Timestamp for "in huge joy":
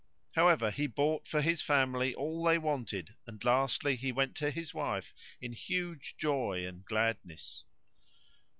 5.39-6.65